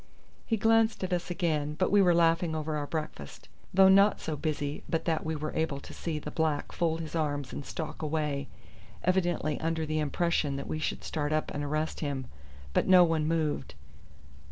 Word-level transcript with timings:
He 0.47 0.57
glanced 0.57 1.03
at 1.03 1.13
us 1.13 1.29
again, 1.29 1.75
but 1.77 1.91
we 1.91 2.01
were 2.01 2.15
laughing 2.15 2.55
over 2.55 2.75
our 2.75 2.87
breakfast, 2.87 3.47
though 3.71 3.87
not 3.87 4.19
so 4.19 4.35
busy 4.35 4.81
but 4.89 5.05
that 5.05 5.23
we 5.23 5.35
were 5.35 5.53
able 5.53 5.79
to 5.79 5.93
see 5.93 6.17
the 6.17 6.31
black 6.31 6.71
fold 6.71 7.01
his 7.01 7.13
arms 7.15 7.53
and 7.53 7.63
stalk 7.63 8.01
away, 8.01 8.47
evidently 9.03 9.59
under 9.61 9.85
the 9.85 9.99
impression 9.99 10.55
that 10.55 10.65
we 10.65 10.79
should 10.79 11.03
start 11.03 11.31
up 11.31 11.51
and 11.53 11.63
arrest 11.63 11.99
him; 11.99 12.25
but 12.73 12.87
no 12.87 13.03
one 13.03 13.27
moved. 13.27 13.75